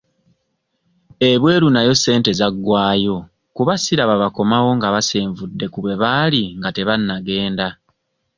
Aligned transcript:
Ebweru 1.29 1.67
nayo 1.71 1.93
ssente 1.97 2.31
zaggwayo 2.39 3.15
kuba 3.55 3.73
siraba 3.83 4.15
bakomawo 4.23 4.69
nga 4.77 4.87
basenvuddeko 4.95 5.71
ku 5.73 5.79
bwe 5.83 5.95
baali 6.01 6.43
nga 6.57 6.69
tebannagenda. 6.75 7.67